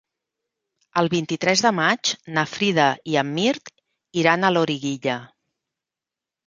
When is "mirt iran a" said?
3.37-4.53